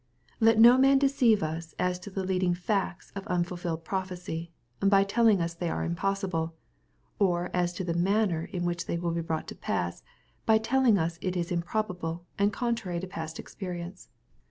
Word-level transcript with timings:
Let 0.39 0.57
no 0.57 0.79
man 0.79 0.97
deceive 0.97 1.43
us 1.43 1.75
as 1.77 1.99
to 1.99 2.09
the 2.09 2.23
leading/ac#« 2.23 2.73
of 3.13 3.23
unful 3.25 3.55
filled 3.59 3.83
prophecy, 3.85 4.51
by 4.79 5.03
telling 5.03 5.39
us 5.39 5.53
they 5.53 5.69
are 5.69 5.83
impossible,— 5.83 6.55
or 7.19 7.51
as 7.53 7.71
to 7.73 7.83
the 7.83 7.93
manner 7.93 8.45
in 8.51 8.65
which 8.65 8.87
they 8.87 8.97
will 8.97 9.11
be 9.11 9.21
brought 9.21 9.47
to 9.49 9.55
pass, 9.55 10.01
by 10.47 10.57
telling 10.57 10.97
us 10.97 11.19
it 11.21 11.37
is 11.37 11.51
improbable 11.51 12.25
and 12.39 12.51
contrary 12.51 12.99
to 12.99 13.05
past 13.05 13.37
experi 13.37 13.81
ence. 13.85 14.09